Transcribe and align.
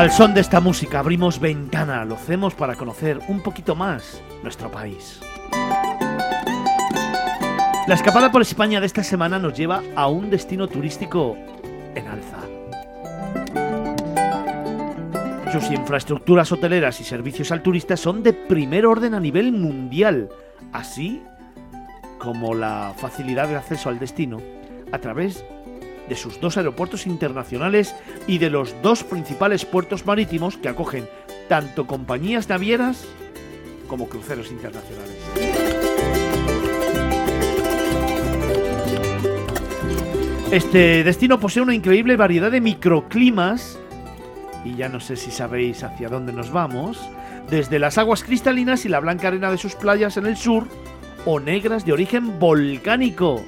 Al 0.00 0.10
son 0.10 0.32
de 0.32 0.40
esta 0.40 0.60
música 0.60 1.00
abrimos 1.00 1.38
ventana, 1.38 2.06
lo 2.06 2.14
hacemos 2.14 2.54
para 2.54 2.74
conocer 2.74 3.20
un 3.28 3.42
poquito 3.42 3.76
más 3.76 4.22
nuestro 4.42 4.70
país. 4.70 5.20
La 7.86 7.96
escapada 7.96 8.32
por 8.32 8.40
España 8.40 8.80
de 8.80 8.86
esta 8.86 9.04
semana 9.04 9.38
nos 9.38 9.52
lleva 9.52 9.82
a 9.94 10.06
un 10.06 10.30
destino 10.30 10.68
turístico 10.68 11.36
en 11.94 12.08
alza. 12.08 12.38
Sus 15.52 15.70
infraestructuras 15.70 16.50
hoteleras 16.50 16.98
y 17.02 17.04
servicios 17.04 17.52
al 17.52 17.62
turista 17.62 17.94
son 17.98 18.22
de 18.22 18.32
primer 18.32 18.86
orden 18.86 19.12
a 19.12 19.20
nivel 19.20 19.52
mundial, 19.52 20.30
así 20.72 21.22
como 22.18 22.54
la 22.54 22.94
facilidad 22.96 23.48
de 23.48 23.56
acceso 23.56 23.90
al 23.90 23.98
destino 23.98 24.38
a 24.92 24.98
través 24.98 25.44
de 25.44 25.59
sus 26.16 26.40
dos 26.40 26.56
aeropuertos 26.56 27.06
internacionales 27.06 27.94
y 28.26 28.38
de 28.38 28.50
los 28.50 28.74
dos 28.82 29.04
principales 29.04 29.64
puertos 29.64 30.06
marítimos 30.06 30.56
que 30.56 30.68
acogen 30.68 31.08
tanto 31.48 31.86
compañías 31.86 32.48
navieras 32.48 33.04
como 33.88 34.08
cruceros 34.08 34.50
internacionales. 34.50 35.16
Este 40.50 41.04
destino 41.04 41.38
posee 41.38 41.62
una 41.62 41.74
increíble 41.74 42.16
variedad 42.16 42.50
de 42.50 42.60
microclimas 42.60 43.78
y 44.64 44.74
ya 44.74 44.88
no 44.88 45.00
sé 45.00 45.16
si 45.16 45.30
sabéis 45.30 45.82
hacia 45.84 46.08
dónde 46.08 46.32
nos 46.32 46.50
vamos, 46.50 46.98
desde 47.48 47.78
las 47.78 47.98
aguas 47.98 48.22
cristalinas 48.22 48.84
y 48.84 48.88
la 48.88 49.00
blanca 49.00 49.28
arena 49.28 49.50
de 49.50 49.58
sus 49.58 49.74
playas 49.74 50.16
en 50.16 50.26
el 50.26 50.36
sur 50.36 50.66
o 51.24 51.40
negras 51.40 51.84
de 51.84 51.92
origen 51.92 52.38
volcánico 52.38 53.42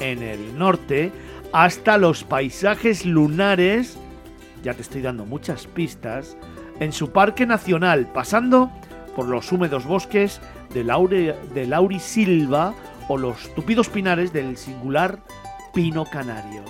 en 0.00 0.22
el 0.22 0.58
norte, 0.58 1.12
hasta 1.52 1.98
los 1.98 2.24
paisajes 2.24 3.04
lunares, 3.04 3.98
ya 4.62 4.74
te 4.74 4.82
estoy 4.82 5.02
dando 5.02 5.26
muchas 5.26 5.66
pistas, 5.66 6.36
en 6.80 6.92
su 6.92 7.12
parque 7.12 7.46
nacional, 7.46 8.10
pasando 8.12 8.70
por 9.14 9.28
los 9.28 9.52
húmedos 9.52 9.84
bosques 9.84 10.40
de, 10.72 10.84
Laurisilva 11.66 12.74
o 13.08 13.18
los 13.18 13.54
tupidos 13.54 13.88
pinares 13.88 14.32
del 14.32 14.56
singular 14.56 15.18
Pino 15.74 16.04
Canario. 16.04 16.62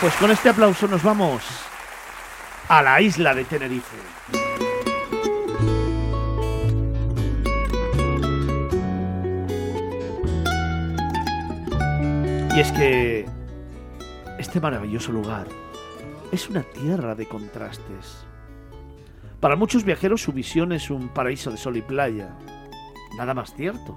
Pues 0.00 0.14
con 0.14 0.30
este 0.30 0.48
aplauso 0.48 0.88
nos 0.88 1.02
vamos 1.02 1.42
a 2.68 2.82
la 2.82 3.02
isla 3.02 3.34
de 3.34 3.44
Tenerife. 3.44 4.39
Y 12.54 12.58
es 12.58 12.72
que 12.72 13.26
este 14.38 14.60
maravilloso 14.60 15.12
lugar 15.12 15.46
es 16.32 16.50
una 16.50 16.62
tierra 16.62 17.14
de 17.14 17.26
contrastes. 17.26 18.26
Para 19.38 19.54
muchos 19.54 19.84
viajeros 19.84 20.22
su 20.22 20.32
visión 20.32 20.72
es 20.72 20.90
un 20.90 21.08
paraíso 21.08 21.52
de 21.52 21.56
sol 21.56 21.76
y 21.76 21.82
playa. 21.82 22.36
Nada 23.16 23.34
más 23.34 23.54
cierto. 23.54 23.96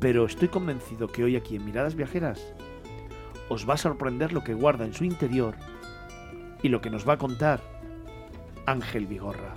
Pero 0.00 0.26
estoy 0.26 0.48
convencido 0.48 1.08
que 1.08 1.24
hoy 1.24 1.36
aquí 1.36 1.56
en 1.56 1.64
Miradas 1.64 1.94
Viajeras 1.94 2.54
os 3.48 3.68
va 3.68 3.74
a 3.74 3.78
sorprender 3.78 4.32
lo 4.32 4.44
que 4.44 4.54
guarda 4.54 4.84
en 4.84 4.92
su 4.92 5.04
interior 5.04 5.54
y 6.62 6.68
lo 6.68 6.80
que 6.82 6.90
nos 6.90 7.08
va 7.08 7.14
a 7.14 7.18
contar 7.18 7.60
Ángel 8.66 9.06
Vigorra. 9.06 9.54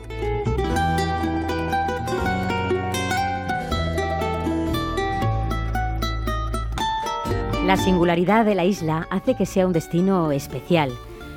La 7.66 7.78
singularidad 7.78 8.44
de 8.44 8.56
la 8.56 8.66
isla 8.66 9.08
hace 9.12 9.36
que 9.36 9.46
sea 9.46 9.68
un 9.68 9.72
destino 9.72 10.32
especial, 10.32 10.92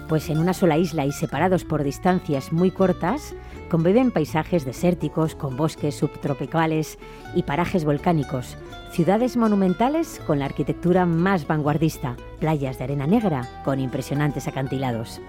pues 0.08 0.30
en 0.30 0.38
una 0.38 0.54
sola 0.54 0.78
isla 0.78 1.04
y 1.04 1.12
separados 1.12 1.64
por 1.64 1.84
distancias 1.84 2.50
muy 2.50 2.70
cortas, 2.70 3.34
conviven 3.68 4.10
paisajes 4.10 4.64
desérticos 4.64 5.34
con 5.34 5.58
bosques 5.58 5.94
subtropicales 5.94 6.98
y 7.34 7.42
parajes 7.42 7.84
volcánicos, 7.84 8.56
ciudades 8.90 9.36
monumentales 9.36 10.20
con 10.26 10.38
la 10.38 10.46
arquitectura 10.46 11.04
más 11.04 11.46
vanguardista, 11.46 12.16
playas 12.40 12.78
de 12.78 12.84
arena 12.84 13.06
negra 13.06 13.46
con 13.62 13.78
impresionantes 13.78 14.48
acantilados. 14.48 15.20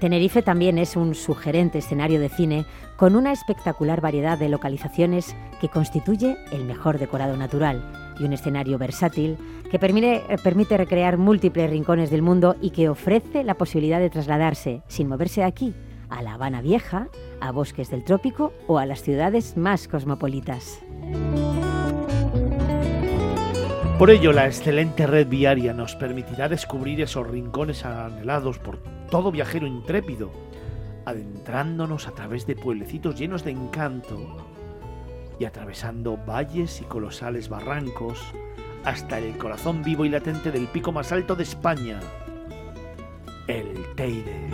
Tenerife 0.00 0.42
también 0.42 0.78
es 0.78 0.94
un 0.94 1.16
sugerente 1.16 1.78
escenario 1.78 2.20
de 2.20 2.28
cine 2.28 2.64
con 2.96 3.16
una 3.16 3.32
espectacular 3.32 4.00
variedad 4.00 4.38
de 4.38 4.48
localizaciones 4.48 5.34
que 5.60 5.68
constituye 5.68 6.38
el 6.52 6.64
mejor 6.64 7.00
decorado 7.00 7.36
natural 7.36 8.07
y 8.18 8.24
un 8.24 8.32
escenario 8.32 8.78
versátil 8.78 9.36
que 9.70 9.78
permite, 9.78 10.22
permite, 10.42 10.76
recrear 10.76 11.18
múltiples 11.18 11.70
rincones 11.70 12.10
del 12.10 12.22
mundo 12.22 12.56
y 12.60 12.70
que 12.70 12.88
ofrece 12.88 13.44
la 13.44 13.54
posibilidad 13.54 14.00
de 14.00 14.10
trasladarse, 14.10 14.82
sin 14.88 15.08
moverse 15.08 15.42
de 15.42 15.46
aquí, 15.46 15.74
a 16.08 16.22
La 16.22 16.34
Habana 16.34 16.62
Vieja, 16.62 17.08
a 17.40 17.52
bosques 17.52 17.90
del 17.90 18.04
trópico 18.04 18.52
o 18.66 18.78
a 18.78 18.86
las 18.86 19.02
ciudades 19.02 19.56
más 19.56 19.88
cosmopolitas. 19.88 20.80
Por 23.98 24.10
ello, 24.10 24.32
la 24.32 24.46
excelente 24.46 25.06
red 25.06 25.26
viaria 25.26 25.74
nos 25.74 25.96
permitirá 25.96 26.48
descubrir 26.48 27.00
esos 27.00 27.26
rincones 27.26 27.84
anhelados 27.84 28.58
por 28.58 28.78
todo 29.10 29.32
viajero 29.32 29.66
intrépido, 29.66 30.30
adentrándonos 31.04 32.06
a 32.06 32.12
través 32.12 32.46
de 32.46 32.54
pueblecitos 32.54 33.18
llenos 33.18 33.42
de 33.42 33.50
encanto 33.50 34.57
y 35.38 35.44
atravesando 35.44 36.16
valles 36.16 36.80
y 36.80 36.84
colosales 36.84 37.48
barrancos 37.48 38.20
hasta 38.84 39.18
el 39.18 39.36
corazón 39.36 39.82
vivo 39.82 40.04
y 40.04 40.08
latente 40.08 40.50
del 40.50 40.66
pico 40.66 40.92
más 40.92 41.12
alto 41.12 41.36
de 41.36 41.42
España, 41.42 42.00
el 43.46 43.94
Teide. 43.96 44.48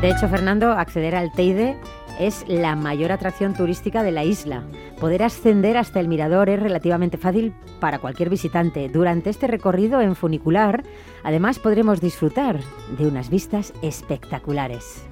De 0.00 0.10
hecho, 0.10 0.28
Fernando, 0.28 0.72
acceder 0.72 1.16
al 1.16 1.32
Teide 1.32 1.76
es 2.18 2.44
la 2.48 2.76
mayor 2.76 3.12
atracción 3.12 3.54
turística 3.54 4.02
de 4.02 4.12
la 4.12 4.24
isla. 4.24 4.62
Poder 5.00 5.22
ascender 5.22 5.76
hasta 5.76 6.00
el 6.00 6.08
mirador 6.08 6.48
es 6.48 6.60
relativamente 6.60 7.16
fácil 7.16 7.52
para 7.80 7.98
cualquier 7.98 8.30
visitante. 8.30 8.88
Durante 8.88 9.30
este 9.30 9.46
recorrido 9.46 10.00
en 10.00 10.16
funicular, 10.16 10.82
además 11.22 11.58
podremos 11.58 12.00
disfrutar 12.00 12.58
de 12.96 13.06
unas 13.06 13.30
vistas 13.30 13.72
espectaculares. 13.82 15.04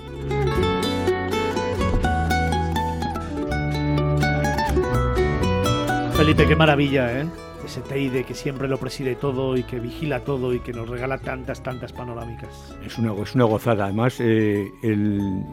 Felipe, 6.16 6.46
qué 6.48 6.56
maravilla, 6.56 7.20
¿eh? 7.20 7.26
Ese 7.62 7.82
Teide 7.82 8.24
que 8.24 8.32
siempre 8.32 8.68
lo 8.68 8.78
preside 8.78 9.16
todo 9.16 9.54
y 9.54 9.64
que 9.64 9.78
vigila 9.78 10.20
todo 10.20 10.54
y 10.54 10.60
que 10.60 10.72
nos 10.72 10.88
regala 10.88 11.18
tantas, 11.18 11.62
tantas 11.62 11.92
panorámicas. 11.92 12.74
Es 12.84 12.96
una, 12.96 13.12
es 13.12 13.34
una 13.34 13.44
gozada. 13.44 13.84
Además, 13.84 14.16
eh, 14.20 14.70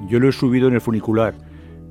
yo 0.07 0.19
lo 0.19 0.30
he 0.30 0.31
subido 0.31 0.69
en 0.69 0.75
el 0.75 0.81
funicular, 0.81 1.33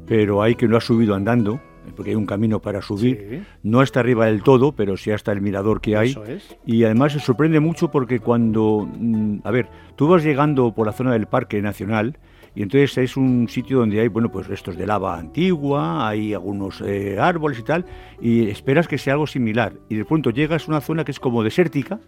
pero 0.06 0.42
hay 0.42 0.54
que 0.54 0.68
lo 0.68 0.78
ha 0.78 0.80
subido 0.80 1.14
andando, 1.14 1.60
porque 1.96 2.10
hay 2.10 2.16
un 2.16 2.26
camino 2.26 2.60
para 2.60 2.80
subir. 2.82 3.26
Sí. 3.30 3.42
No 3.62 3.80
hasta 3.80 4.00
arriba 4.00 4.26
del 4.26 4.42
todo, 4.42 4.72
pero 4.72 4.96
sí 4.96 5.10
hasta 5.10 5.32
el 5.32 5.40
mirador 5.40 5.80
que 5.80 5.96
hay. 5.96 6.10
Eso 6.10 6.24
es. 6.24 6.56
Y 6.64 6.84
además 6.84 7.12
se 7.12 7.20
sorprende 7.20 7.60
mucho 7.60 7.90
porque 7.90 8.20
cuando, 8.20 8.88
mm, 8.98 9.38
a 9.44 9.50
ver, 9.50 9.68
tú 9.96 10.08
vas 10.08 10.22
llegando 10.22 10.72
por 10.74 10.86
la 10.86 10.92
zona 10.92 11.12
del 11.12 11.26
Parque 11.26 11.60
Nacional 11.60 12.18
y 12.54 12.62
entonces 12.62 12.96
es 12.98 13.16
un 13.16 13.48
sitio 13.48 13.78
donde 13.78 14.00
hay, 14.00 14.08
bueno, 14.08 14.30
pues 14.30 14.46
restos 14.46 14.76
de 14.76 14.86
lava 14.86 15.18
antigua, 15.18 16.06
hay 16.08 16.34
algunos 16.34 16.82
eh, 16.86 17.18
árboles 17.18 17.58
y 17.58 17.62
tal, 17.62 17.84
y 18.20 18.48
esperas 18.48 18.86
que 18.88 18.98
sea 18.98 19.14
algo 19.14 19.26
similar. 19.26 19.72
Y 19.88 19.96
de 19.96 20.04
pronto 20.04 20.30
llegas 20.30 20.68
a 20.68 20.70
una 20.72 20.80
zona 20.82 21.04
que 21.04 21.12
es 21.12 21.18
como 21.20 21.42
desértica, 21.42 21.98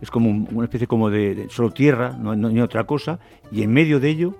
es 0.00 0.10
como 0.10 0.28
un- 0.28 0.48
una 0.52 0.64
especie 0.64 0.86
como 0.88 1.10
de, 1.10 1.34
de 1.36 1.48
solo 1.48 1.70
tierra, 1.70 2.16
no, 2.20 2.34
no- 2.36 2.50
ni 2.50 2.60
otra 2.60 2.84
cosa, 2.84 3.20
y 3.52 3.62
en 3.62 3.72
medio 3.72 4.00
de 4.00 4.10
ello 4.10 4.34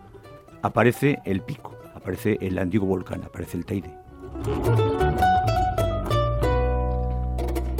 aparece 0.63 1.21
el 1.25 1.41
pico, 1.41 1.75
aparece 1.95 2.37
el 2.41 2.59
antiguo 2.59 2.89
volcán, 2.89 3.23
aparece 3.25 3.57
el 3.57 3.65
Teide. 3.65 3.91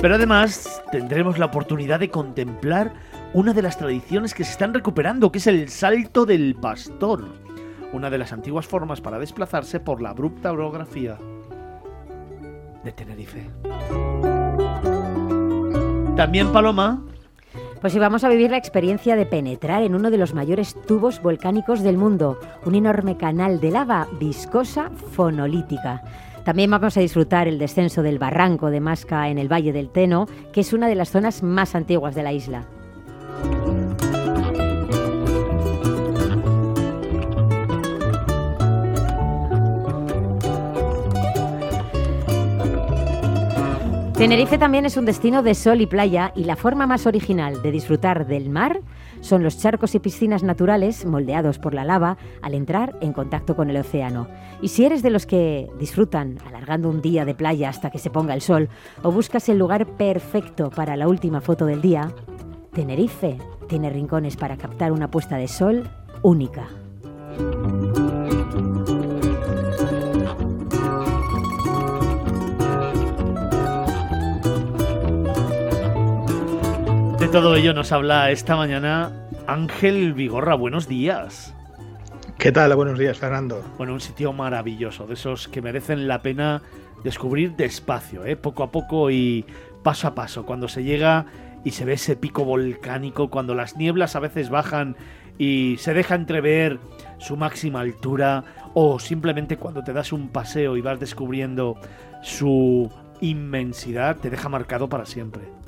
Pero 0.01 0.17
además 0.17 0.83
tendremos 0.93 1.39
la 1.39 1.47
oportunidad 1.47 1.99
de 2.01 2.11
contemplar 2.11 2.93
una 3.33 3.55
de 3.55 3.63
las 3.63 3.79
tradiciones 3.79 4.35
que 4.35 4.45
se 4.45 4.53
están 4.53 4.75
recuperando, 4.75 5.33
que 5.33 5.39
es 5.39 5.47
el 5.47 5.69
salto 5.71 6.27
del 6.27 6.55
pastor, 6.55 7.25
una 7.93 8.11
de 8.11 8.19
las 8.19 8.33
antiguas 8.33 8.67
formas 8.67 9.01
para 9.01 9.19
desplazarse 9.19 9.81
por 9.81 10.03
la 10.03 10.11
abrupta 10.11 10.53
orografía 10.53 11.17
de 12.85 12.93
Tenerife. 12.93 13.49
También 16.17 16.53
Paloma, 16.53 17.03
Pues 17.81 17.93
si 17.93 17.99
vamos 17.99 18.25
a 18.25 18.29
vivir 18.29 18.51
la 18.51 18.57
experiencia 18.57 19.15
de 19.15 19.27
penetrar 19.27 19.83
en 19.83 19.95
uno 19.95 20.11
de 20.11 20.17
los 20.17 20.33
mayores 20.33 20.75
tubos 20.87 21.21
volcánicos 21.21 21.83
del 21.83 21.99
mundo, 21.99 22.39
un 22.65 22.77
enorme 22.77 23.17
canal 23.17 23.61
de 23.61 23.71
lava 23.71 24.07
viscosa 24.19 24.91
fonolítica. 25.13 26.03
También 26.45 26.71
vamos 26.71 26.95
a 26.99 27.01
disfrutar 27.01 27.49
el 27.49 27.59
descenso 27.59 28.03
del 28.03 28.19
barranco 28.19 28.71
de 28.71 28.81
Masca 28.81 29.31
en 29.31 29.39
el 29.39 29.51
Valle 29.51 29.73
del 29.73 29.89
Teno, 29.89 30.27
que 30.53 30.61
es 30.61 30.75
una 30.75 30.89
de 30.89 30.95
las 30.95 31.09
zonas 31.09 31.43
más 31.43 31.75
antiguas 31.75 32.15
de 32.15 32.23
la 32.23 32.35
isla. 32.35 32.67
Tenerife 44.25 44.57
también 44.57 44.87
es 44.87 44.97
un 44.97 45.05
destino 45.05 45.43
de 45.43 45.55
sol 45.55 45.83
y 45.83 45.87
playa 45.87 46.33
y 46.35 46.45
la 46.45 46.57
forma 46.57 46.87
más 46.87 47.07
original 47.07 47.61
de 47.61 47.71
disfrutar 47.71 48.27
del 48.27 48.49
mar 48.49 48.81
son 49.21 49.43
los 49.43 49.59
charcos 49.59 49.95
y 49.95 49.99
piscinas 49.99 50.43
naturales 50.43 51.05
moldeados 51.05 51.59
por 51.59 51.75
la 51.75 51.85
lava 51.85 52.17
al 52.41 52.55
entrar 52.55 52.97
en 53.03 53.13
contacto 53.13 53.55
con 53.55 53.69
el 53.69 53.77
océano. 53.77 54.27
Y 54.63 54.69
si 54.69 54.87
eres 54.87 55.03
de 55.03 55.11
los 55.11 55.27
que 55.27 55.69
disfrutan 55.79 56.39
alargando 56.47 56.89
un 56.89 57.03
día 57.03 57.27
de 57.27 57.35
playa 57.35 57.69
hasta 57.69 57.91
que 57.91 57.99
se 57.99 58.09
ponga 58.09 58.33
el 58.33 58.41
sol 58.41 58.71
o 59.03 59.13
buscas 59.13 59.47
el 59.51 59.59
lugar 59.59 59.87
perfecto 59.99 60.71
para 60.71 60.97
la 60.97 61.07
última 61.07 61.43
foto 61.43 61.67
del 61.67 61.83
día, 61.83 62.11
Tenerife 62.73 63.37
tiene 63.69 63.91
rincones 63.91 64.39
para 64.39 64.57
captar 64.57 64.93
una 64.93 65.11
puesta 65.11 65.37
de 65.37 65.49
sol 65.49 65.91
única. 66.23 66.67
Todo 77.35 77.57
ello 77.57 77.75
nos 77.75 77.91
habla 77.91 78.31
esta 78.31 78.55
mañana 78.55 79.11
Ángel 79.49 80.13
Vigorra. 80.13 80.55
Buenos 80.55 80.87
días. 80.87 81.53
¿Qué 82.39 82.53
tal? 82.53 82.73
Buenos 82.77 82.97
días, 82.97 83.19
Fernando. 83.19 83.61
Bueno, 83.77 83.93
un 83.93 84.01
sitio 84.01 84.33
maravilloso, 84.33 85.09
de 85.09 85.15
esos 85.15 85.49
que 85.49 85.61
merecen 85.61 86.07
la 86.07 86.23
pena 86.23 86.63
descubrir 87.03 87.57
despacio, 87.57 88.25
¿eh? 88.25 88.37
poco 88.37 88.63
a 88.63 88.71
poco 88.71 89.11
y 89.11 89.45
paso 89.83 90.07
a 90.07 90.15
paso. 90.15 90.47
Cuando 90.47 90.69
se 90.69 90.85
llega 90.85 91.27
y 91.65 91.73
se 91.73 91.85
ve 91.85 91.95
ese 91.95 92.15
pico 92.15 92.45
volcánico, 92.45 93.31
cuando 93.31 93.57
las 93.57 93.77
nieblas 93.77 94.15
a 94.15 94.21
veces 94.21 94.49
bajan 94.49 94.95
y 95.37 95.75
se 95.81 95.93
deja 95.93 96.15
entrever 96.15 96.79
su 97.19 97.37
máxima 97.37 97.81
altura, 97.81 98.45
o 98.75 99.01
simplemente 99.01 99.57
cuando 99.57 99.83
te 99.83 99.93
das 99.93 100.13
un 100.13 100.29
paseo 100.29 100.77
y 100.77 100.83
vas 100.83 101.01
descubriendo 101.01 101.81
su 102.23 102.89
inmensidad, 103.21 104.19
te 104.19 104.31
deja 104.31 104.49
marcado 104.49 104.89
para 104.89 105.05
siempre. 105.05 105.64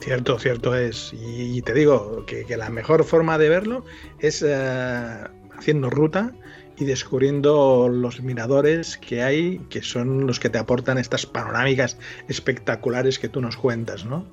Cierto, 0.00 0.38
cierto 0.38 0.74
es. 0.74 1.12
Y, 1.14 1.62
te 1.62 1.74
digo 1.74 2.24
que, 2.26 2.44
la 2.56 2.70
mejor 2.70 3.04
forma 3.04 3.38
de 3.38 3.48
verlo 3.48 3.84
es 4.20 4.42
eh, 4.46 5.24
haciendo 5.56 5.90
ruta 5.90 6.32
y 6.78 6.84
descubriendo 6.84 7.88
los 7.88 8.20
miradores 8.20 8.98
que 8.98 9.22
hay, 9.22 9.58
que 9.70 9.82
son 9.82 10.26
los 10.26 10.38
que 10.38 10.50
te 10.50 10.58
aportan 10.58 10.98
estas 10.98 11.24
panorámicas 11.24 11.96
espectaculares 12.28 13.18
que 13.18 13.28
tú 13.28 13.40
nos 13.40 13.56
cuentas, 13.56 14.04
¿no? 14.04 14.26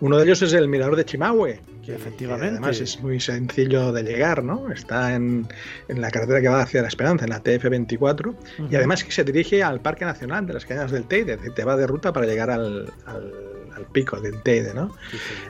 Uno 0.00 0.18
de 0.18 0.24
ellos 0.24 0.42
es 0.42 0.52
el 0.52 0.66
mirador 0.66 0.96
de 0.96 1.04
Chimahue, 1.04 1.60
que, 1.84 1.94
efectivamente 1.94 2.48
además 2.48 2.80
es 2.80 3.00
muy 3.00 3.20
sencillo 3.20 3.92
de 3.92 4.02
llegar, 4.02 4.42
¿no? 4.42 4.72
Está 4.72 5.14
en, 5.14 5.46
la 5.88 6.10
carretera 6.10 6.40
que 6.40 6.48
va 6.48 6.62
hacia 6.62 6.82
La 6.82 6.88
Esperanza, 6.88 7.24
en 7.24 7.30
la 7.30 7.42
TF24, 7.42 8.34
y 8.68 8.74
además 8.74 9.04
que 9.04 9.12
se 9.12 9.22
dirige 9.22 9.62
al 9.62 9.80
Parque 9.80 10.04
Nacional 10.04 10.44
de 10.46 10.54
las 10.54 10.66
Cañadas 10.66 10.90
del 10.90 11.06
Teide, 11.06 11.36
te 11.36 11.64
va 11.64 11.76
de 11.76 11.86
ruta 11.86 12.12
para 12.12 12.26
llegar 12.26 12.50
al 12.50 12.92
al 13.06 13.55
pico 13.84 14.20
del 14.20 14.42
Teide, 14.42 14.74
¿no? 14.74 14.94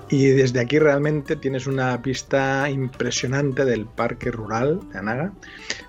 Y 0.09 0.27
desde 0.27 0.61
aquí 0.61 0.79
realmente 0.79 1.37
tienes 1.37 1.67
una 1.67 2.03
pista 2.03 2.69
impresionante 2.69 3.65
del 3.65 3.87
parque 3.87 4.31
rural 4.31 4.81
de 4.93 4.99
Anaga, 4.99 5.33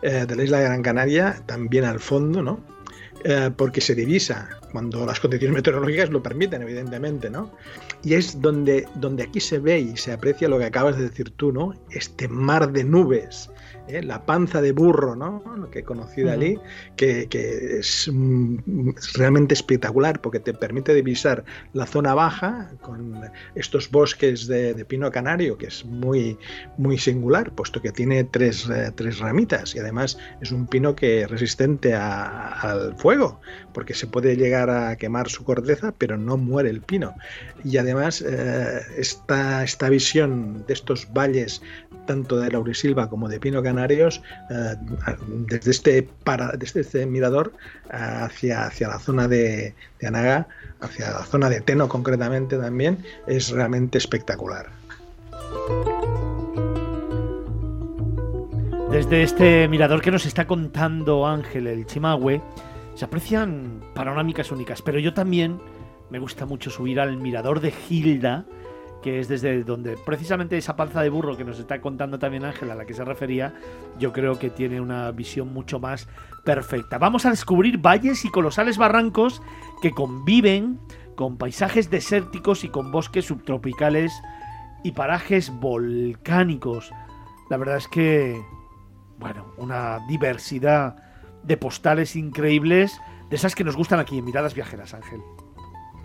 eh, 0.02 0.26
de 0.28 0.36
la 0.36 0.44
isla 0.44 0.60
de 0.60 0.66
Gran 0.66 0.84
Canaria, 0.84 1.42
también 1.46 1.86
al 1.86 2.00
fondo, 2.00 2.42
¿no? 2.42 2.60
Eh, 3.24 3.50
porque 3.56 3.82
se 3.82 3.96
divisa 3.96 4.50
cuando 4.72 5.06
las 5.06 5.20
condiciones 5.20 5.56
meteorológicas 5.58 6.10
lo 6.10 6.22
permiten, 6.22 6.62
evidentemente, 6.62 7.30
¿no? 7.30 7.52
Y 8.04 8.14
es 8.14 8.42
donde, 8.42 8.88
donde 8.96 9.24
aquí 9.24 9.40
se 9.40 9.60
ve 9.60 9.80
y 9.80 9.98
se 9.98 10.12
aprecia 10.12 10.48
lo 10.48 10.60
que 10.60 10.66
acabas 10.66 10.98
de 10.98 11.04
decir 11.04 11.32
tú, 11.32 11.52
¿no? 11.52 11.74
Este 11.90 12.28
mar 12.28 12.72
de 12.72 12.84
nubes 12.84 13.50
¿eh? 13.88 14.04
la 14.04 14.26
panza 14.26 14.62
de 14.62 14.72
burro, 14.72 15.16
¿no? 15.16 15.44
Lo 15.58 15.70
que 15.70 15.80
he 15.80 15.84
conocido 15.84 16.32
allí, 16.32 16.58
que, 16.96 17.28
es 17.80 18.10
mm, 18.12 18.90
realmente 19.16 19.54
espectacular 19.54 20.22
porque 20.22 20.40
te 20.40 20.54
permite 20.54 20.94
divisar 20.94 21.44
la 21.74 21.86
zona 21.86 22.14
baja 22.14 22.72
con 22.82 23.22
estos 23.56 23.90
bosques 23.90 24.48
de, 24.48 24.86
pino 24.86 25.12
canario, 25.12 25.58
que 25.58 25.68
es 25.68 25.86
muy, 25.86 26.38
muy 26.78 26.98
singular, 26.98 27.52
puesto 27.54 27.82
que 27.82 27.92
tiene 27.92 28.24
tres, 28.24 28.70
eh, 28.70 28.92
ramitas 29.20 29.76
y 29.76 29.80
además 29.80 30.18
es 30.42 30.52
un 30.52 30.68
pino 30.68 30.96
que 30.96 31.22
es 31.22 31.30
resistente 31.30 31.94
al 31.94 32.96
fuego, 32.98 33.40
porque 33.74 33.94
se 33.94 34.08
puede 34.08 34.36
llegar 34.36 34.70
a 34.70 34.96
quemar 34.96 35.30
su 35.30 35.44
corteza, 35.44 35.94
pero 35.98 36.18
no 36.18 36.38
muere 36.38 36.70
el 36.70 36.82
pino. 36.82 37.16
Y 37.64 37.78
además 37.78 37.97
eh, 38.06 38.82
esta, 38.98 39.64
esta 39.64 39.90
visión 39.90 40.66
de 40.68 40.74
estos 40.74 41.08
valles, 41.14 41.62
tanto 42.06 42.40
de 42.40 42.52
laurisilva 42.52 43.10
como 43.10 43.28
de 43.28 43.40
pino 43.40 43.62
canario, 43.62 44.08
eh, 44.08 44.76
desde, 45.48 45.72
este 45.72 46.10
desde 46.58 46.82
este 46.82 47.06
mirador 47.06 47.54
eh, 47.86 47.98
hacia, 47.98 48.66
hacia 48.68 48.88
la 48.88 49.00
zona 49.00 49.28
de, 49.28 49.74
de 50.00 50.08
Anaga, 50.08 50.48
hacia 50.82 51.12
la 51.12 51.24
zona 51.24 51.50
de 51.50 51.62
Teno 51.62 51.88
concretamente 51.88 52.58
también, 52.58 53.04
es 53.28 53.50
realmente 53.50 53.98
espectacular. 53.98 54.68
Desde 58.92 59.24
este 59.24 59.68
mirador 59.68 60.02
que 60.02 60.12
nos 60.12 60.26
está 60.26 60.48
contando 60.48 61.28
Ángel, 61.28 61.68
el 61.68 61.86
Chimahue, 61.86 62.42
se 62.96 63.06
aprecian 63.06 63.82
panorámicas 63.94 64.52
únicas, 64.52 64.82
pero 64.82 64.98
yo 64.98 65.14
también 65.14 65.60
me 66.10 66.20
gusta 66.20 66.46
mucho 66.46 66.70
subir 66.70 67.00
al 67.00 67.18
mirador 67.18 67.60
de 67.60 67.72
Gilda, 67.72 68.46
que 69.02 69.20
es 69.20 69.28
desde 69.28 69.64
donde 69.64 69.96
precisamente 70.06 70.58
esa 70.58 70.76
panza 70.76 71.02
de 71.02 71.10
burro 71.10 71.38
que 71.38 71.44
nos 71.44 71.60
está 71.60 71.82
contando 71.82 72.20
también 72.20 72.46
Ángela, 72.46 72.74
a 72.74 72.76
la 72.76 72.86
que 72.86 72.94
se 72.94 73.06
refería, 73.06 73.54
yo 74.00 74.12
creo 74.12 74.40
que 74.40 74.50
tiene 74.50 74.82
una 74.82 75.12
visión 75.12 75.54
mucho 75.54 75.80
más 75.80 76.08
perfecta. 76.44 76.98
Vamos 76.98 77.26
a 77.26 77.30
descubrir 77.30 77.78
valles 77.78 78.26
y 78.26 78.30
colosales 78.30 78.78
barrancos 78.78 79.42
que 79.82 79.92
conviven 79.92 80.80
con 81.16 81.38
paisajes 81.38 81.90
desérticos 81.90 82.64
y 82.64 82.70
con 82.70 82.92
bosques 82.92 83.26
subtropicales 83.26 84.14
y 84.84 84.92
parajes 84.92 85.52
volcánicos. 85.52 86.92
La 87.50 87.58
verdad 87.58 87.78
es 87.78 87.88
que, 87.88 88.40
bueno, 89.18 89.46
una 89.58 90.00
diversidad 90.08 90.96
de 91.44 91.58
postales 91.58 92.16
increíbles, 92.16 93.00
de 93.30 93.36
esas 93.36 93.56
que 93.56 93.64
nos 93.64 93.76
gustan 93.76 94.00
aquí 94.00 94.18
en 94.18 94.26
Miradas 94.26 94.54
Viajeras, 94.54 94.94
Ángel. 94.94 95.22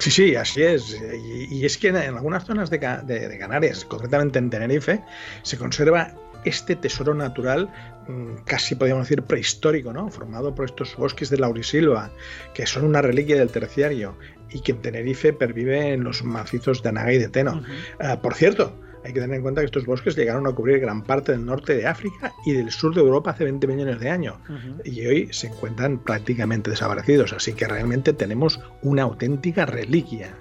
Sí, 0.02 0.10
sí, 0.10 0.34
así 0.34 0.64
es. 0.64 1.00
Y, 1.48 1.64
es 1.64 1.78
que 1.78 1.86
en 1.86 1.96
algunas 1.96 2.44
zonas 2.44 2.70
de, 2.70 2.80
Canarias, 2.80 3.84
concretamente 3.84 4.40
en 4.40 4.50
Tenerife, 4.50 5.00
se 5.42 5.56
conserva 5.56 6.12
este 6.44 6.74
tesoro 6.74 7.14
natural 7.14 7.70
mm, 8.08 8.42
casi 8.44 8.74
podríamos 8.74 9.06
decir 9.06 9.22
prehistórico, 9.22 9.92
¿no? 9.92 10.10
Formado 10.10 10.52
por 10.56 10.64
estos 10.64 10.96
bosques 10.96 11.30
de 11.30 11.38
laurisilva, 11.38 12.10
que 12.52 12.66
son 12.66 12.84
una 12.84 13.00
reliquia 13.00 13.36
del 13.36 13.50
terciario 13.50 14.18
y 14.50 14.60
que 14.62 14.72
en 14.72 14.82
Tenerife 14.82 15.32
pervive 15.32 15.92
en 15.92 16.02
los 16.02 16.24
macizos 16.24 16.82
de 16.82 16.88
Anaga 16.88 17.12
y 17.12 17.18
de 17.18 17.28
Teno. 17.28 17.62
Ah, 18.00 18.20
por 18.20 18.34
cierto, 18.34 18.76
hay 19.12 19.14
que 19.14 19.20
tener 19.20 19.36
en 19.36 19.42
cuenta 19.42 19.60
que 19.60 19.66
estos 19.66 19.84
bosques 19.84 20.16
llegaron 20.16 20.46
a 20.46 20.52
cubrir 20.52 20.80
gran 20.80 21.02
parte 21.02 21.32
del 21.32 21.44
norte 21.44 21.76
de 21.76 21.86
África 21.86 22.32
y 22.46 22.52
del 22.52 22.70
sur 22.70 22.94
de 22.94 23.02
Europa 23.02 23.32
hace 23.32 23.44
20 23.44 23.66
millones 23.66 24.00
de 24.00 24.08
años 24.08 24.36
y 24.84 25.06
hoy 25.06 25.28
se 25.32 25.48
encuentran 25.48 25.98
prácticamente 25.98 26.70
desaparecidos, 26.70 27.34
así 27.34 27.52
que 27.52 27.68
realmente 27.68 28.14
tenemos 28.14 28.58
una 28.80 29.02
auténtica 29.02 29.66
reliquia. 29.66 30.34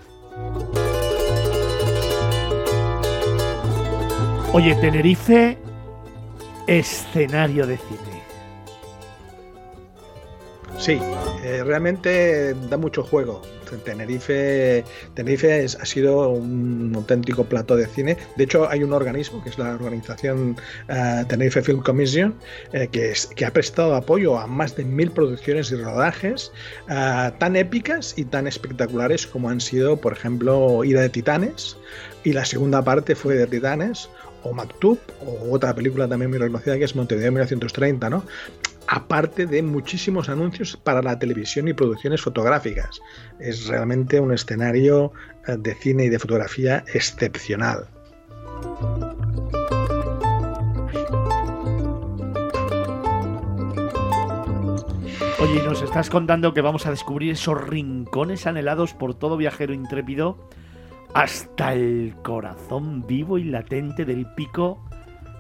Oye, 4.54 4.76
Tenerife, 4.76 5.58
escenario 6.68 7.68
de 7.68 7.78
cine. 7.78 8.24
Sí, 10.78 10.98
eh, 11.44 11.62
realmente 11.66 12.54
da 12.70 12.78
mucho 12.78 13.04
juego. 13.04 13.42
Tenerife, 13.78 14.84
Tenerife 15.14 15.66
ha 15.66 15.86
sido 15.86 16.30
un 16.30 16.92
auténtico 16.96 17.44
plato 17.46 17.76
de 17.76 17.88
cine. 17.88 18.18
De 18.38 18.44
hecho, 18.44 18.70
hay 18.70 18.84
un 18.84 18.94
organismo, 18.94 19.44
que 19.44 19.50
es 19.50 19.58
la 19.58 19.74
organización 19.74 20.58
eh, 20.90 21.24
Tenerife 21.28 21.62
Film 21.62 21.82
Commission, 21.82 22.36
eh, 22.74 22.88
que, 22.88 23.46
ha 23.46 23.52
prestado 23.52 23.96
apoyo 23.96 24.38
a 24.38 24.48
más 24.48 24.76
de 24.76 24.86
mil 24.86 25.12
producciones 25.12 25.72
y 25.72 25.76
rodajes 25.76 26.52
eh, 26.90 27.32
tan 27.38 27.56
épicas 27.56 28.14
y 28.18 28.26
tan 28.26 28.48
espectaculares 28.48 29.26
como 29.28 29.50
han 29.50 29.62
sido, 29.62 29.98
por 29.98 30.14
ejemplo, 30.14 30.84
Ida 30.84 31.02
de 31.02 31.10
Titanes, 31.10 31.78
y 32.24 32.34
la 32.34 32.46
segunda 32.46 32.84
parte 32.84 33.16
fue 33.16 33.36
de 33.36 33.48
Titanes, 33.48 34.10
o 34.44 34.54
Maktub, 34.54 35.00
o 35.26 35.54
otra 35.54 35.74
película 35.76 36.08
también 36.08 36.32
muy 36.32 36.40
reconocida 36.40 36.78
que 36.78 36.86
es 36.86 36.96
Montevideo 36.96 37.32
1930, 37.32 38.10
¿no? 38.10 38.24
Aparte 38.92 39.46
de 39.46 39.64
muchísimos 39.64 40.28
anuncios 40.28 40.76
para 40.76 41.02
la 41.02 41.18
televisión 41.18 41.66
y 41.70 41.74
producciones 41.74 42.22
fotográficas. 42.22 43.02
Es 43.40 43.68
realmente 43.68 44.20
un 44.20 44.34
escenario 44.34 45.14
eh, 45.48 45.56
de 45.58 45.74
cine 45.76 46.06
y 46.06 46.10
de 46.10 46.20
fotografía 46.20 46.84
excepcional. 46.94 47.88
Oye, 55.40 55.64
nos 55.64 55.82
estás 55.82 56.10
contando 56.10 56.54
que 56.54 56.60
vamos 56.60 56.86
a 56.86 56.92
descubrir 56.92 57.32
esos 57.32 57.66
rincones 57.66 58.46
anhelados 58.46 58.94
por 58.94 59.14
todo 59.14 59.38
viajero 59.38 59.74
intrépido 59.74 60.50
hasta 61.14 61.74
el 61.74 62.14
corazón 62.24 63.08
vivo 63.08 63.38
y 63.38 63.46
latente 63.46 64.04
del 64.04 64.26
pico 64.34 64.84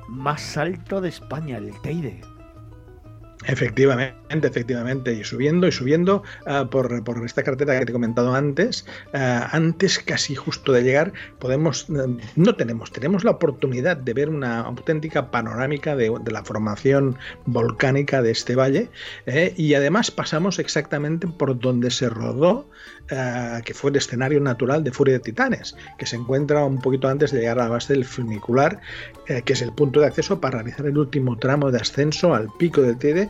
más 0.08 0.56
alto 0.56 1.02
de 1.02 1.10
España, 1.10 1.58
el 1.58 1.74
Teide. 1.82 2.22
Efectivamente, 3.48 4.48
efectivamente, 4.48 5.14
y 5.14 5.24
subiendo 5.24 5.68
y 5.68 5.72
subiendo 5.72 6.22
uh, 6.46 6.68
por, 6.70 7.04
por, 7.04 7.26
esta 7.26 7.42
carretera 7.42 7.80
que 7.80 7.86
te 7.86 7.92
he 7.92 7.94
comentado 7.94 8.36
antes, 8.36 8.86
uh, 9.14 9.48
antes 9.52 9.98
casi 9.98 10.36
justo 10.36 10.72
de 10.72 10.84
llegar, 10.84 11.12
podemos, 11.40 11.90
uh, 11.90 12.18
no 12.36 12.56
tenemos, 12.56 12.92
tenemos 12.92 13.24
la 13.24 13.32
oportunidad 13.32 13.98
de 13.98 14.14
ver 14.14 14.30
una 14.30 14.62
auténtica 14.62 15.32
panorámica 15.32 15.96
de, 15.96 16.16
de 16.22 16.32
la 16.32 16.44
formación 16.44 17.18
volcánica 17.46 18.22
de 18.22 18.30
este 18.30 18.56
valle, 18.56 18.90
eh, 19.26 19.56
y 19.58 19.74
además 19.74 20.12
pasamos 20.12 20.60
exactamente 20.60 21.28
por 21.28 21.58
donde 21.58 21.90
se 21.90 22.10
rodó, 22.10 22.70
que 23.66 23.74
fue 23.74 23.90
el 23.90 23.98
escenario 23.98 24.40
natural 24.40 24.86
de 24.86 24.92
Furia 24.92 25.16
de 25.16 25.20
Titanes, 25.20 25.76
que 25.98 26.06
se 26.06 26.16
encuentra 26.16 26.64
un 26.64 26.80
poquito 26.80 27.10
antes 27.10 27.32
de 27.32 27.40
llegar 27.40 27.60
a 27.60 27.64
la 27.64 27.70
base 27.70 27.92
del 27.92 28.06
funicular, 28.06 28.80
eh, 29.28 29.42
que 29.44 29.54
es 29.54 29.62
el 29.62 29.72
punto 29.72 30.00
de 30.00 30.08
acceso 30.08 30.42
para 30.42 30.58
realizar 30.58 30.86
el 30.86 30.98
último 30.98 31.38
tramo 31.38 31.72
de 31.72 31.80
ascenso 31.80 32.34
al 32.34 32.48
pico 32.58 32.82
del 32.82 32.98
Tede 32.98 33.30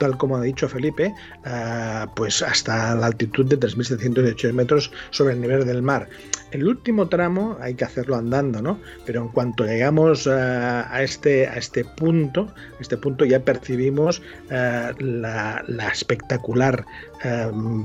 tal 0.00 0.16
como 0.16 0.38
ha 0.38 0.42
dicho 0.42 0.68
Felipe, 0.68 1.14
uh, 1.44 2.08
pues 2.16 2.42
hasta 2.42 2.94
la 2.96 3.06
altitud 3.06 3.46
de 3.46 3.60
3.718 3.60 4.52
metros 4.54 4.90
sobre 5.10 5.34
el 5.34 5.42
nivel 5.42 5.64
del 5.66 5.82
mar. 5.82 6.08
El 6.52 6.66
último 6.66 7.08
tramo 7.08 7.56
hay 7.60 7.74
que 7.74 7.84
hacerlo 7.84 8.16
andando, 8.16 8.60
¿no? 8.60 8.80
Pero 9.06 9.22
en 9.22 9.28
cuanto 9.28 9.64
llegamos 9.64 10.26
uh, 10.26 10.30
a, 10.32 11.02
este, 11.02 11.46
a 11.46 11.56
este 11.56 11.84
punto, 11.84 12.52
este 12.80 12.96
punto 12.96 13.24
ya 13.26 13.44
percibimos 13.44 14.20
uh, 14.50 14.98
la, 14.98 15.62
la, 15.68 15.88
espectacular 15.88 16.84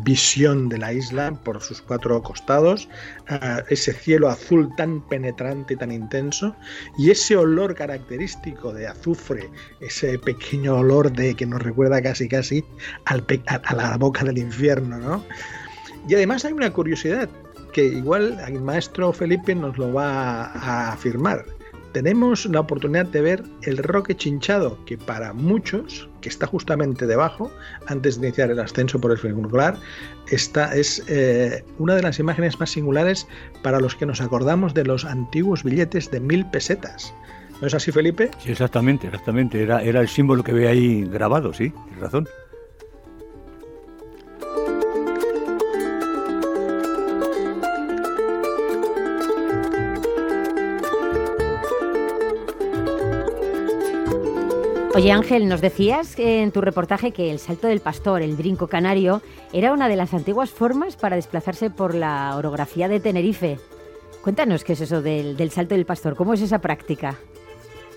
visión 0.06 0.70
de 0.70 0.78
la 0.78 0.94
isla 0.94 1.38
por 1.44 1.62
sus 1.62 1.82
cuatro 1.82 2.24
costados, 2.24 2.88
ese 3.68 3.92
cielo 3.92 4.30
azul 4.30 4.70
tan 4.78 5.06
penetrante 5.10 5.74
y 5.74 5.78
tan 5.78 5.92
intenso, 5.92 6.56
y 6.98 7.12
ese 7.12 7.36
olor 7.36 7.76
característico 7.76 8.74
de 8.74 8.88
azufre, 8.88 9.50
ese 9.82 10.18
pequeño 10.20 10.78
olor 10.78 11.12
de 11.12 11.36
que 11.36 11.46
nos 11.46 11.62
recuerda 11.62 12.02
casi 12.06 12.30
casi 12.30 12.64
al 13.06 13.26
a, 13.48 13.76
la 13.76 13.98
boca 13.98 14.24
del 14.24 14.38
infierno, 14.38 14.98
¿no? 15.00 15.24
Y 16.08 16.14
además 16.14 16.46
hay 16.46 16.54
una 16.54 16.72
curiosidad 16.72 17.28
que 17.74 17.84
igual 17.86 18.38
el 18.48 18.62
maestro 18.62 19.12
Felipe 19.12 19.56
nos 19.56 19.76
lo 19.80 19.92
va 19.92 20.46
a 20.46 20.94
afirmar. 20.94 21.44
Tenemos 21.94 22.46
la 22.46 22.60
oportunidad 22.60 23.08
de 23.08 23.22
ver 23.22 23.44
el 23.64 23.78
roque 23.78 24.16
chinchado, 24.16 24.78
que 24.86 24.98
para 25.00 25.34
muchos, 25.34 26.08
que 26.22 26.30
está 26.30 26.46
justamente 26.46 27.08
debajo, 27.08 27.52
antes 27.88 28.20
de 28.20 28.28
iniciar 28.28 28.52
el 28.52 28.60
ascenso 28.60 29.02
por 29.02 29.12
el 29.12 29.18
funicular, 29.18 29.78
esta 30.30 30.76
es 30.76 31.04
eh, 31.08 31.64
una 31.80 31.96
de 31.96 32.04
las 32.04 32.20
imágenes 32.20 32.60
más 32.60 32.70
singulares 32.70 33.28
para 33.64 33.80
los 33.80 33.96
que 33.96 34.06
nos 34.06 34.22
acordamos 34.22 34.76
de 34.76 34.84
los 34.84 35.06
antiguos 35.06 35.64
billetes 35.64 36.12
de 36.12 36.20
mil 36.20 36.46
pesetas. 36.52 37.14
¿No 37.62 37.68
es 37.68 37.74
así, 37.74 37.92
Felipe? 37.92 38.32
Sí, 38.40 38.52
exactamente, 38.52 39.08
exactamente. 39.08 39.62
Era, 39.64 39.82
era 39.82 40.02
el 40.02 40.08
símbolo 40.08 40.44
que 40.44 40.52
ve 40.52 40.68
ahí 40.68 41.04
grabado, 41.06 41.54
sí, 41.54 41.70
tienes 41.70 42.00
razón. 42.00 42.28
Oye 54.96 55.12
Ángel, 55.12 55.50
nos 55.50 55.60
decías 55.60 56.18
en 56.18 56.54
tu 56.54 56.62
reportaje 56.62 57.12
que 57.12 57.30
el 57.30 57.40
salto 57.40 57.68
del 57.68 57.82
pastor, 57.82 58.22
el 58.22 58.38
brinco 58.38 58.68
canario, 58.68 59.22
era 59.52 59.74
una 59.74 59.90
de 59.90 59.98
las 59.98 60.14
antiguas 60.14 60.52
formas 60.52 60.96
para 60.96 61.18
desplazarse 61.18 61.70
por 61.70 61.94
la 61.94 62.34
orografía 62.38 62.88
de 62.88 63.02
Tenerife. 63.02 63.60
Cuéntanos 64.24 64.64
qué 64.64 64.72
es 64.74 64.82
eso 64.82 65.02
del, 65.02 65.36
del 65.36 65.52
salto 65.52 65.76
del 65.76 65.86
pastor, 65.86 66.16
¿cómo 66.16 66.34
es 66.34 66.42
esa 66.42 66.60
práctica? 66.60 67.18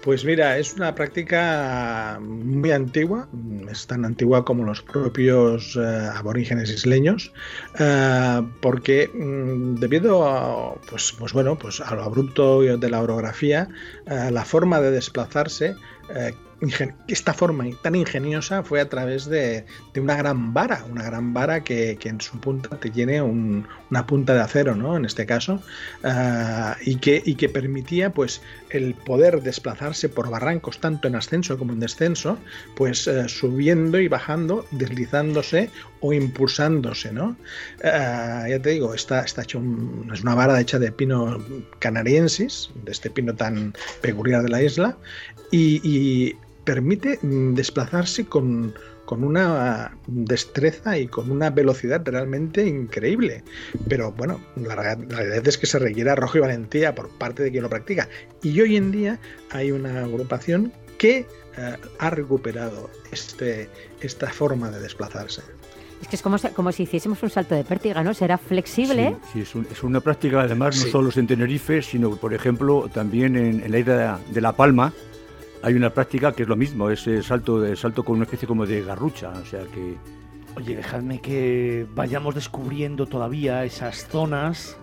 Pues 0.02 0.24
mira, 0.24 0.58
es 0.58 0.74
una 0.74 0.94
práctica 0.94 2.18
muy 2.22 2.70
antigua, 2.70 3.28
es 3.68 3.86
tan 3.86 4.04
antigua 4.04 4.44
como 4.44 4.64
los 4.64 4.80
propios 4.80 5.74
uh, 5.74 5.80
aborígenes 6.14 6.70
isleños, 6.70 7.32
uh, 7.80 8.46
porque 8.60 9.10
um, 9.12 9.74
debido 9.74 10.26
a, 10.26 10.74
pues, 10.88 11.12
pues 11.18 11.32
bueno, 11.32 11.58
pues 11.58 11.80
a 11.80 11.94
lo 11.96 12.04
abrupto 12.04 12.60
de 12.62 12.90
la 12.90 13.02
orografía, 13.02 13.68
uh, 14.06 14.30
la 14.30 14.44
forma 14.44 14.80
de 14.80 14.92
desplazarse 14.92 15.74
esta 17.06 17.34
forma 17.34 17.64
tan 17.82 17.94
ingeniosa 17.94 18.64
fue 18.64 18.80
a 18.80 18.88
través 18.88 19.26
de, 19.26 19.64
una 19.96 20.16
gran 20.16 20.52
vara, 20.52 20.84
una 20.90 21.04
gran 21.04 21.32
vara 21.32 21.62
que, 21.62 21.96
en 22.02 22.20
su 22.20 22.40
punta 22.40 22.76
te 22.80 22.90
tiene 22.90 23.22
un, 23.22 23.66
una 23.90 24.06
punta 24.06 24.34
de 24.34 24.40
acero, 24.40 24.74
¿no? 24.74 24.96
En 24.96 25.04
este 25.04 25.24
caso, 25.24 25.62
uh, 26.02 26.74
y, 26.84 26.96
que, 26.96 27.48
permitía 27.48 28.12
pues 28.12 28.42
el 28.70 28.94
poder 28.94 29.42
desplazarse 29.42 30.08
por 30.08 30.30
barrancos 30.30 30.80
tanto 30.80 31.06
en 31.06 31.14
ascenso 31.14 31.58
como 31.58 31.72
en 31.72 31.80
descenso, 31.80 32.38
pues 32.76 33.06
uh, 33.06 33.28
subiendo 33.28 34.00
y 34.00 34.08
bajando, 34.08 34.66
deslizándose 34.72 35.70
o 36.00 36.12
impulsándose, 36.12 37.12
¿no? 37.12 37.36
Uh, 37.84 38.48
ya 38.48 38.58
te 38.60 38.70
digo, 38.70 38.94
está, 38.94 39.20
está 39.20 39.42
es 39.42 39.54
una 39.54 40.34
vara 40.34 40.60
hecha 40.60 40.80
de 40.80 40.90
pino 40.90 41.38
canariensis, 41.78 42.70
de 42.84 42.90
este 42.90 43.10
pino 43.10 43.34
tan 43.34 43.74
peculiar 44.00 44.42
de 44.42 44.48
la 44.48 44.62
isla, 44.62 44.96
y 45.50 46.36
permite 46.68 47.18
mm, 47.22 47.54
desplazarse 47.54 48.26
con, 48.26 48.74
con, 49.06 49.24
una 49.24 49.96
destreza 50.06 50.98
y 50.98 51.08
con 51.08 51.30
una 51.30 51.48
velocidad 51.48 52.02
realmente 52.04 52.66
increíble. 52.66 53.42
Pero 53.88 54.12
bueno, 54.12 54.38
la, 54.54 54.74
la, 54.74 54.94
realidad 54.94 55.48
es 55.48 55.56
que 55.56 55.66
se 55.66 55.78
requiere 55.78 56.10
arrojo 56.10 56.36
y 56.36 56.42
valentía 56.42 56.94
por 56.94 57.08
parte 57.16 57.42
de 57.42 57.50
quien 57.50 57.62
lo 57.62 57.70
practica. 57.70 58.06
Y 58.42 58.60
hoy 58.60 58.76
en 58.76 58.92
día 58.92 59.18
hay 59.50 59.72
una 59.72 60.04
agrupación 60.04 60.70
que 60.98 61.24
uh, 61.56 61.86
ha 62.00 62.10
recuperado 62.10 62.90
este, 63.12 63.70
esta 64.02 64.28
forma 64.28 64.70
de 64.70 64.80
desplazarse. 64.80 65.40
Es 66.02 66.08
que 66.08 66.16
es 66.16 66.22
como, 66.22 66.36
como 66.54 66.70
si 66.70 66.82
hiciésemos 66.82 67.22
un 67.22 67.30
salto 67.30 67.54
de 67.54 67.64
pértiga, 67.64 68.04
¿no? 68.04 68.12
Será 68.12 68.36
flexible. 68.36 69.16
Sí, 69.24 69.30
sí 69.32 69.40
es, 69.40 69.54
un, 69.54 69.66
es, 69.72 69.82
una 69.82 70.00
práctica 70.00 70.42
además 70.42 70.76
no 70.76 70.82
sí. 70.82 70.90
solo 70.90 71.10
en 71.16 71.26
Tenerife, 71.26 71.80
sino 71.80 72.14
por 72.14 72.34
ejemplo 72.34 72.90
también 72.92 73.36
en, 73.36 73.62
en 73.62 73.72
la 73.72 73.78
isla 73.78 74.20
de 74.30 74.40
La 74.42 74.52
Palma, 74.52 74.92
hay 75.62 75.74
una 75.74 75.90
práctica 75.90 76.32
que 76.32 76.42
es 76.42 76.48
lo 76.48 76.56
mismo, 76.56 76.90
es 76.90 77.06
el 77.06 77.24
salto, 77.24 77.64
el 77.64 77.76
salto 77.76 78.04
con 78.04 78.16
una 78.16 78.24
especie 78.24 78.46
como 78.46 78.66
de 78.66 78.82
garrucha, 78.82 79.30
o 79.30 79.44
sea 79.44 79.64
que... 79.64 79.96
Oye, 80.56 80.76
dejadme 80.76 81.20
que 81.20 81.86
vayamos 81.94 82.34
descubriendo 82.34 83.06
todavía 83.06 83.64
esas 83.64 84.08
zonas 84.08 84.76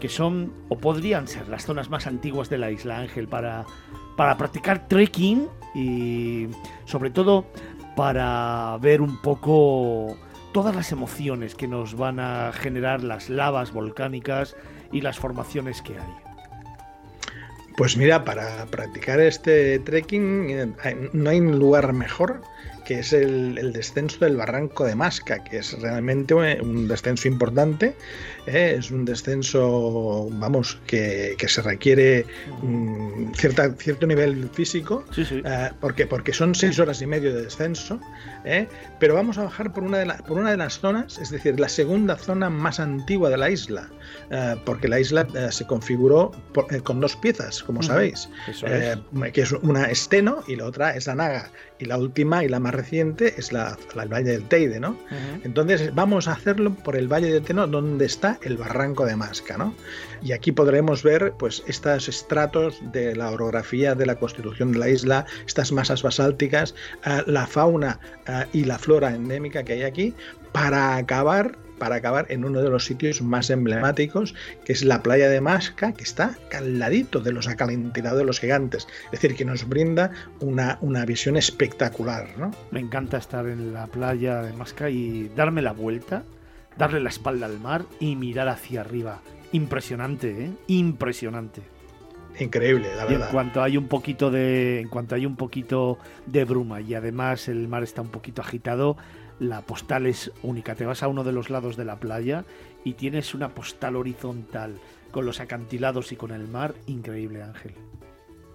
que 0.00 0.08
son 0.08 0.52
o 0.68 0.78
podrían 0.78 1.28
ser 1.28 1.48
las 1.48 1.64
zonas 1.64 1.90
más 1.90 2.06
antiguas 2.06 2.48
de 2.48 2.58
la 2.58 2.70
isla 2.70 2.98
Ángel 2.98 3.28
para, 3.28 3.64
para 4.16 4.36
practicar 4.36 4.88
trekking 4.88 5.48
y 5.74 6.48
sobre 6.84 7.10
todo 7.10 7.46
para 7.96 8.78
ver 8.80 9.00
un 9.00 9.20
poco 9.20 10.16
todas 10.52 10.74
las 10.74 10.92
emociones 10.92 11.54
que 11.54 11.68
nos 11.68 11.96
van 11.96 12.20
a 12.20 12.52
generar 12.52 13.02
las 13.02 13.28
lavas 13.28 13.72
volcánicas 13.72 14.56
y 14.92 15.00
las 15.00 15.18
formaciones 15.18 15.82
que 15.82 15.98
hay. 15.98 16.27
Pues 17.78 17.96
mira, 17.96 18.24
para 18.24 18.66
practicar 18.66 19.20
este 19.20 19.78
trekking 19.78 20.50
eh, 20.50 21.10
no 21.12 21.30
hay 21.30 21.38
lugar 21.38 21.92
mejor 21.92 22.42
que 22.88 23.00
es 23.00 23.12
el, 23.12 23.58
el, 23.58 23.74
descenso 23.74 24.24
del 24.24 24.38
barranco 24.38 24.86
de 24.86 24.94
Masca, 24.94 25.44
que 25.44 25.58
es 25.58 25.78
realmente 25.78 26.32
un 26.32 26.88
descenso 26.88 27.28
importante. 27.28 27.94
¿eh? 28.46 28.76
Es 28.78 28.90
un 28.90 29.04
descenso, 29.04 30.30
vamos, 30.32 30.80
que, 30.86 31.34
que 31.36 31.48
se 31.48 31.60
requiere 31.60 32.24
um, 32.62 33.30
cierta, 33.34 33.74
cierto 33.74 34.06
nivel 34.06 34.48
físico, 34.54 35.04
sí, 35.10 35.26
sí. 35.26 35.42
Uh, 35.44 35.74
porque, 35.80 36.06
porque 36.06 36.32
son 36.32 36.54
seis 36.54 36.78
horas 36.78 37.02
y 37.02 37.06
medio 37.06 37.34
de 37.34 37.42
descenso, 37.42 38.00
¿eh? 38.46 38.66
pero 38.98 39.14
vamos 39.14 39.36
a 39.36 39.44
bajar 39.44 39.74
por 39.74 39.84
una, 39.84 39.98
de 39.98 40.06
la, 40.06 40.16
por 40.16 40.38
una 40.38 40.50
de 40.50 40.56
las 40.56 40.78
zonas, 40.78 41.18
es 41.18 41.28
decir, 41.28 41.60
la 41.60 41.68
segunda 41.68 42.16
zona 42.16 42.48
más 42.48 42.80
antigua 42.80 43.28
de 43.28 43.36
la 43.36 43.50
isla, 43.50 43.90
uh, 44.30 44.58
porque 44.64 44.88
la 44.88 44.98
isla 44.98 45.26
uh, 45.34 45.52
se 45.52 45.66
configuró 45.66 46.30
por, 46.54 46.72
eh, 46.72 46.80
con 46.80 47.00
dos 47.00 47.16
piezas, 47.16 47.62
como 47.62 47.82
sabéis, 47.82 48.30
es. 48.48 48.64
que 49.34 49.40
es 49.42 49.52
una 49.52 49.90
esteno 49.90 50.42
y 50.48 50.56
la 50.56 50.64
otra 50.64 50.96
es 50.96 51.06
la 51.06 51.16
naga, 51.16 51.50
y 51.78 51.84
la 51.84 51.96
última 51.98 52.44
y 52.44 52.48
la 52.48 52.60
más 52.60 52.74
reciente 52.74 53.34
es 53.36 53.52
la, 53.52 53.76
la, 53.94 54.02
el 54.02 54.08
Valle 54.12 54.30
del 54.30 54.44
Teide, 54.44 54.80
¿no? 54.80 54.90
Uh 54.90 54.94
-huh. 54.94 55.40
Entonces 55.44 55.94
vamos 55.94 56.28
a 56.28 56.32
hacerlo 56.32 56.74
por 56.74 56.96
el 56.96 57.08
Valle 57.08 57.32
del 57.32 57.42
Teno, 57.42 57.66
donde 57.66 58.04
está 58.04 58.38
el 58.42 58.56
barranco 58.56 59.04
de 59.06 59.16
Masca, 59.16 59.56
¿no? 59.56 59.74
Y 60.22 60.32
aquí 60.32 60.52
podremos 60.52 61.02
ver, 61.02 61.32
pues, 61.38 61.62
estos 61.66 62.08
estratos 62.08 62.80
de 62.92 63.14
la 63.14 63.30
orografía 63.30 63.94
de 63.94 64.06
la 64.06 64.16
constitución 64.16 64.72
de 64.72 64.78
la 64.78 64.88
isla, 64.88 65.26
estas 65.46 65.72
masas 65.72 66.02
basálticas, 66.02 66.74
uh, 67.06 67.30
la 67.30 67.46
fauna 67.46 68.00
uh, 68.28 68.44
y 68.52 68.64
la 68.64 68.78
flora 68.78 69.14
endémica 69.14 69.62
que 69.62 69.74
hay 69.74 69.82
aquí, 69.82 70.14
para 70.52 70.96
acabar 70.96 71.56
para 71.78 71.96
acabar 71.96 72.26
en 72.28 72.44
uno 72.44 72.60
de 72.60 72.70
los 72.70 72.84
sitios 72.84 73.22
más 73.22 73.50
emblemáticos, 73.50 74.34
que 74.64 74.72
es 74.72 74.84
la 74.84 75.02
playa 75.02 75.28
de 75.28 75.40
Masca, 75.40 75.92
que 75.92 76.04
está 76.04 76.36
al 76.52 76.78
ladito 76.78 77.20
de 77.20 77.32
los 77.32 77.48
acalendados 77.48 78.18
de 78.18 78.24
los 78.24 78.40
gigantes. 78.40 78.86
Es 79.06 79.20
decir, 79.20 79.36
que 79.36 79.44
nos 79.44 79.68
brinda 79.68 80.10
una, 80.40 80.78
una 80.80 81.04
visión 81.04 81.36
espectacular. 81.36 82.28
¿no? 82.38 82.50
Me 82.70 82.80
encanta 82.80 83.18
estar 83.18 83.46
en 83.46 83.72
la 83.72 83.86
playa 83.86 84.42
de 84.42 84.52
Masca 84.52 84.90
y 84.90 85.28
darme 85.34 85.62
la 85.62 85.72
vuelta, 85.72 86.24
darle 86.76 87.00
la 87.00 87.08
espalda 87.08 87.46
al 87.46 87.58
mar 87.58 87.84
y 88.00 88.16
mirar 88.16 88.48
hacia 88.48 88.80
arriba. 88.80 89.20
Impresionante, 89.52 90.44
¿eh? 90.44 90.50
Impresionante. 90.66 91.62
increíble, 92.38 92.88
la 92.94 93.06
verdad. 93.06 93.28
en 93.28 93.32
cuanto 93.32 93.62
hay 93.62 93.76
un 93.76 93.88
poquito 93.88 94.30
de, 94.30 94.80
en 94.80 94.88
cuanto 94.88 95.14
hay 95.14 95.24
un 95.26 95.36
poquito 95.36 95.98
de 96.26 96.44
bruma 96.44 96.80
y 96.80 96.94
además 96.94 97.48
el 97.48 97.66
mar 97.66 97.82
está 97.82 98.02
un 98.02 98.10
poquito 98.10 98.42
agitado, 98.42 98.96
la 99.38 99.62
postal 99.62 100.06
es 100.06 100.30
única. 100.42 100.74
Te 100.74 100.86
vas 100.86 101.02
a 101.02 101.08
uno 101.08 101.24
de 101.24 101.32
los 101.32 101.50
lados 101.50 101.76
de 101.76 101.84
la 101.84 102.00
playa 102.00 102.44
y 102.84 102.94
tienes 102.94 103.34
una 103.34 103.54
postal 103.54 103.96
horizontal 103.96 104.78
con 105.10 105.26
los 105.26 105.40
acantilados 105.40 106.12
y 106.12 106.16
con 106.16 106.30
el 106.30 106.48
mar, 106.48 106.74
increíble, 106.86 107.42
Ángel. 107.42 107.74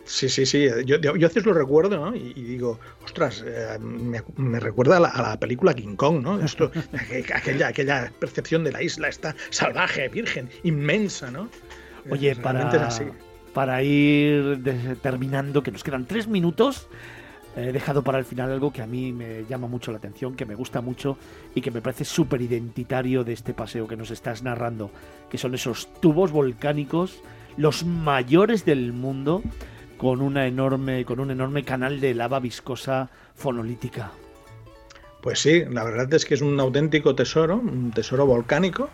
Sí, 0.05 0.27
sí, 0.27 0.45
sí. 0.45 0.67
Yo, 0.85 0.97
yo, 0.99 1.11
a 1.11 1.13
veces 1.13 1.45
lo 1.45 1.53
recuerdo, 1.53 1.97
¿no? 1.97 2.15
Y, 2.15 2.33
y 2.35 2.43
digo, 2.43 2.79
ostras, 3.03 3.43
eh, 3.47 3.77
me, 3.79 4.21
me, 4.35 4.59
recuerda 4.59 4.97
a 4.97 4.99
la, 4.99 5.07
a 5.07 5.29
la, 5.29 5.39
película 5.39 5.73
King 5.73 5.95
Kong, 5.95 6.21
¿no? 6.21 6.41
Esto, 6.41 6.71
aquella, 7.33 7.67
aquella 7.67 8.11
percepción 8.19 8.63
de 8.65 8.73
la 8.73 8.83
isla, 8.83 9.07
esta 9.07 9.35
salvaje, 9.49 10.09
virgen, 10.09 10.49
inmensa, 10.63 11.31
¿no? 11.31 11.49
Oye, 12.09 12.35
para, 12.35 12.89
para 13.53 13.81
ir 13.81 14.61
terminando, 15.01 15.63
que 15.63 15.71
nos 15.71 15.83
quedan 15.83 16.05
tres 16.05 16.27
minutos, 16.27 16.89
he 17.55 17.71
dejado 17.71 18.03
para 18.03 18.19
el 18.19 18.25
final 18.25 18.51
algo 18.51 18.71
que 18.71 18.81
a 18.81 18.87
mí 18.87 19.11
me 19.13 19.45
llama 19.45 19.67
mucho 19.67 19.91
la 19.91 19.97
atención, 19.97 20.35
que 20.35 20.45
me 20.45 20.55
gusta 20.55 20.81
mucho 20.81 21.17
y 21.55 21.61
que 21.61 21.71
me 21.71 21.81
parece 21.81 22.05
súper 22.05 22.41
identitario 22.41 23.23
de 23.23 23.33
este 23.33 23.53
paseo 23.53 23.87
que 23.87 23.95
nos 23.95 24.11
estás 24.11 24.43
narrando, 24.43 24.91
que 25.29 25.37
son 25.37 25.53
esos 25.53 25.93
tubos 25.99 26.31
volcánicos, 26.31 27.21
los 27.57 27.85
mayores 27.85 28.65
del 28.65 28.93
mundo, 28.93 29.43
con 29.97 30.21
una 30.21 30.47
enorme, 30.47 31.05
con 31.05 31.19
un 31.19 31.31
enorme 31.31 31.63
canal 31.63 31.99
de 32.01 32.13
lava 32.13 32.39
viscosa 32.39 33.09
fonolítica. 33.35 34.11
Pues 35.21 35.39
sí, 35.39 35.63
la 35.69 35.85
verdad 35.85 36.13
es 36.13 36.25
que 36.25 36.33
es 36.33 36.41
un 36.41 36.59
auténtico 36.59 37.15
tesoro, 37.15 37.55
un 37.55 37.91
tesoro 37.91 38.25
volcánico 38.25 38.89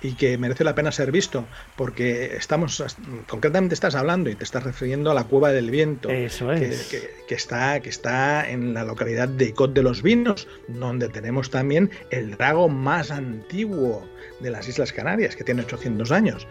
y 0.00 0.14
que 0.14 0.36
merece 0.38 0.64
la 0.64 0.74
pena 0.74 0.92
ser 0.92 1.12
visto, 1.12 1.46
porque 1.76 2.36
estamos, 2.36 2.82
concretamente 3.28 3.74
estás 3.74 3.94
hablando 3.94 4.30
y 4.30 4.34
te 4.34 4.44
estás 4.44 4.64
refiriendo 4.64 5.10
a 5.10 5.14
la 5.14 5.24
Cueva 5.24 5.52
del 5.52 5.70
Viento, 5.70 6.10
Eso 6.10 6.52
es. 6.52 6.88
que, 6.88 6.98
que, 6.98 7.10
que 7.26 7.34
está, 7.34 7.80
que 7.80 7.88
está 7.88 8.48
en 8.48 8.74
la 8.74 8.84
localidad 8.84 9.28
de 9.28 9.54
Cot 9.54 9.72
de 9.72 9.82
los 9.82 10.02
Vinos, 10.02 10.48
donde 10.68 11.08
tenemos 11.08 11.50
también 11.50 11.90
el 12.10 12.36
drago 12.36 12.68
más 12.68 13.10
antiguo 13.10 14.06
de 14.40 14.50
las 14.50 14.68
Islas 14.68 14.92
Canarias, 14.92 15.36
que 15.36 15.44
tiene 15.44 15.62
800 15.62 16.10
años. 16.12 16.46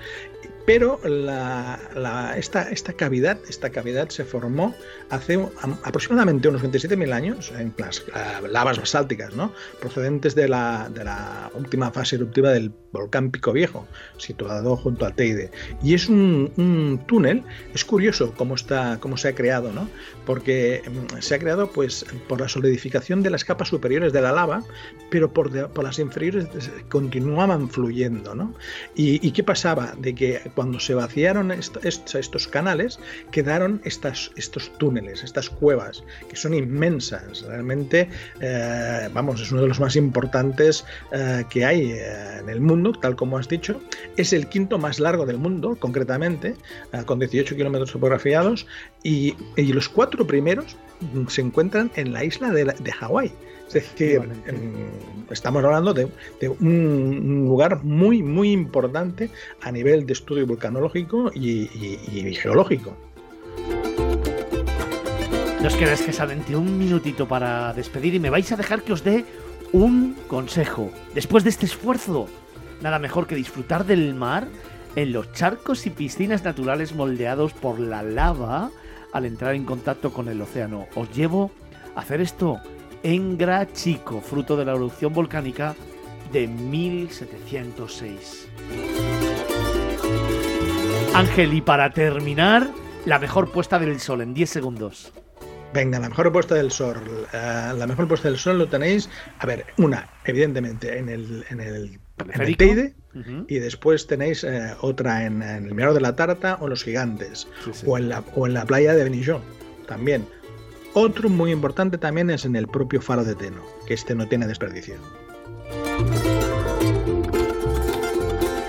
Pero 0.65 0.99
la, 1.03 1.79
la, 1.95 2.37
esta, 2.37 2.69
esta, 2.69 2.93
cavidad, 2.93 3.37
esta 3.49 3.71
cavidad 3.71 4.09
se 4.09 4.23
formó 4.23 4.75
hace 5.09 5.39
aproximadamente 5.83 6.47
unos 6.47 6.61
27.000 6.63 7.13
años 7.13 7.51
en 7.57 7.73
las 7.77 8.01
uh, 8.01 8.47
lavas 8.47 8.77
basálticas, 8.77 9.33
¿no? 9.35 9.53
procedentes 9.79 10.35
de 10.35 10.47
la, 10.47 10.89
de 10.93 11.03
la, 11.03 11.51
última 11.55 11.91
fase 11.91 12.15
eruptiva 12.15 12.51
del 12.51 12.71
volcán 12.91 13.10
Pico 13.31 13.51
Viejo, 13.51 13.87
situado 14.17 14.75
junto 14.77 15.05
al 15.05 15.13
Teide. 15.13 15.51
Y 15.83 15.93
es 15.93 16.07
un, 16.09 17.01
túnel, 17.07 17.43
es 17.73 17.83
curioso 17.83 18.33
cómo, 18.35 18.55
está, 18.55 18.97
cómo 18.99 19.17
se 19.17 19.27
ha 19.27 19.35
creado, 19.35 19.71
¿no? 19.71 19.89
porque 20.25 20.81
se 21.19 21.35
ha 21.35 21.39
creado 21.39 21.71
pues, 21.71 22.05
por 22.27 22.39
la 22.39 22.47
solidificación 22.47 23.23
de 23.23 23.29
las 23.29 23.43
capas 23.43 23.67
superiores 23.67 24.13
de 24.13 24.21
la 24.21 24.31
lava, 24.31 24.63
pero 25.09 25.33
por, 25.33 25.51
de, 25.51 25.67
por 25.67 25.83
las 25.83 25.99
inferiores 25.99 26.47
continuaban 26.89 27.69
fluyendo. 27.69 28.35
¿no? 28.35 28.53
¿Y, 28.95 29.25
¿Y 29.25 29.31
qué 29.31 29.43
pasaba? 29.43 29.93
De 29.97 30.15
que 30.15 30.41
cuando 30.55 30.79
se 30.79 30.93
vaciaron 30.93 31.51
est 31.51 31.83
est 31.83 32.15
estos 32.15 32.47
canales, 32.47 32.99
quedaron 33.31 33.81
estas, 33.83 34.31
estos 34.35 34.71
túneles, 34.77 35.23
estas 35.23 35.49
cuevas, 35.49 36.03
que 36.29 36.35
son 36.35 36.53
inmensas. 36.53 37.41
Realmente, 37.41 38.09
eh, 38.39 39.09
vamos, 39.13 39.41
es 39.41 39.51
uno 39.51 39.61
de 39.61 39.67
los 39.67 39.79
más 39.79 39.95
importantes 39.95 40.85
eh, 41.11 41.43
que 41.49 41.65
hay 41.65 41.91
eh, 41.91 42.39
en 42.39 42.49
el 42.49 42.61
mundo, 42.61 42.93
tal 43.01 43.15
como 43.15 43.37
has 43.37 43.47
dicho. 43.47 43.81
Es 44.17 44.33
el 44.33 44.47
quinto 44.47 44.77
más 44.77 44.99
largo 44.99 45.25
del 45.25 45.37
mundo, 45.37 45.75
concretamente, 45.79 46.55
eh, 46.93 47.03
con 47.05 47.19
18 47.19 47.55
kilómetros 47.55 47.91
topografiados, 47.91 48.67
y, 49.03 49.35
y, 49.57 49.73
los 49.73 49.89
cuatro 49.89 50.25
primeros 50.25 50.77
se 51.27 51.41
encuentran 51.41 51.91
en 51.95 52.13
la 52.13 52.23
isla 52.23 52.51
de, 52.51 52.65
de 52.65 52.91
Hawái. 52.91 53.31
Es 53.67 53.73
decir, 53.73 54.21
estamos 55.29 55.63
hablando 55.63 55.93
de, 55.93 56.07
de, 56.41 56.49
un 56.49 57.45
lugar 57.47 57.83
muy, 57.83 58.21
muy 58.21 58.51
importante 58.51 59.29
a 59.61 59.71
nivel 59.71 60.05
de 60.05 60.13
estudio 60.13 60.45
volcanológico 60.45 61.31
y, 61.33 61.69
y, 61.73 62.27
y 62.27 62.33
geológico. 62.35 62.95
Nos 65.63 65.75
queda 65.75 65.93
escasamente 65.93 66.55
un 66.55 66.77
minutito 66.77 67.27
para 67.27 67.71
despedir 67.73 68.15
y 68.15 68.19
me 68.19 68.29
vais 68.29 68.51
a 68.51 68.57
dejar 68.57 68.81
que 68.81 68.93
os 68.93 69.03
dé 69.03 69.23
un 69.71 70.15
consejo. 70.27 70.91
Después 71.13 71.43
de 71.43 71.51
este 71.51 71.65
esfuerzo, 71.65 72.27
nada 72.81 72.99
mejor 72.99 73.27
que 73.27 73.35
disfrutar 73.35 73.85
del 73.85 74.15
mar 74.15 74.47
en 74.95 75.13
los 75.13 75.31
charcos 75.33 75.85
y 75.85 75.89
piscinas 75.89 76.43
naturales 76.43 76.93
moldeados 76.93 77.53
por 77.53 77.79
la 77.79 78.03
lava 78.03 78.71
al 79.13 79.25
entrar 79.25 79.55
en 79.55 79.65
contacto 79.65 80.11
con 80.11 80.27
el 80.27 80.41
océano. 80.41 80.87
Os 80.95 81.15
llevo 81.15 81.51
a 81.95 82.01
hacer 82.01 82.19
esto 82.21 82.59
en 83.03 83.37
Chico, 83.73 84.21
fruto 84.21 84.55
de 84.57 84.65
la 84.65 84.73
erupción 84.73 85.13
volcánica 85.13 85.75
de 86.31 86.47
1706. 86.47 88.47
Ángel, 91.13 91.53
y 91.53 91.61
para 91.61 91.91
terminar, 91.91 92.69
la 93.05 93.19
mejor 93.19 93.51
puesta 93.51 93.77
del 93.79 93.99
sol 93.99 94.21
en 94.21 94.33
10 94.33 94.49
segundos. 94.49 95.11
Venga, 95.73 95.99
la 95.99 96.09
mejor 96.09 96.31
puesta 96.31 96.55
del 96.55 96.71
sol. 96.71 97.27
Uh, 97.33 97.77
la 97.77 97.87
mejor 97.87 98.07
puesta 98.07 98.29
del 98.29 98.37
sol 98.37 98.57
lo 98.57 98.67
tenéis, 98.67 99.09
a 99.39 99.45
ver, 99.45 99.65
una, 99.77 100.09
evidentemente, 100.25 100.97
en 100.97 101.09
el, 101.09 101.45
en 101.49 101.61
el, 101.61 101.99
en 102.33 102.41
el 102.41 102.57
Teide, 102.57 102.95
uh 103.13 103.19
-huh. 103.19 103.45
y 103.47 103.59
después 103.59 104.07
tenéis 104.07 104.43
uh, 104.43 104.49
otra 104.81 105.25
en, 105.25 105.41
en, 105.41 105.65
el 105.67 105.73
Mirador 105.73 105.95
de 105.95 106.01
la 106.01 106.15
Tarta 106.15 106.57
o 106.61 106.65
en 106.65 106.69
Los 106.71 106.83
Gigantes, 106.83 107.47
sí, 107.63 107.71
sí. 107.73 107.85
O, 107.87 107.97
en 107.97 108.09
la, 108.09 108.23
o 108.35 108.47
en 108.47 108.53
la 108.53 108.65
playa 108.65 108.93
de 108.93 109.03
Benillón, 109.03 109.41
también. 109.87 110.25
Otro 110.93 111.29
muy 111.29 111.51
importante 111.51 111.97
también 111.97 112.29
es 112.29 112.43
en 112.43 112.55
el 112.55 112.67
propio 112.67 113.01
faro 113.01 113.23
de 113.23 113.35
Teno, 113.35 113.61
que 113.87 113.93
este 113.93 114.13
no 114.13 114.27
tiene 114.27 114.45
desperdicio. 114.45 114.95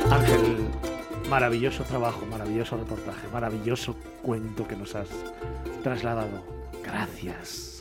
Ángel, 0.09 0.59
maravilloso 1.29 1.83
trabajo, 1.85 2.25
maravilloso 2.27 2.77
reportaje, 2.77 3.27
maravilloso 3.33 3.97
cuento 4.23 4.69
que 4.69 4.77
nos 4.77 4.95
has 4.95 5.09
trasladado. 5.83 6.45
Gracias. 6.85 7.72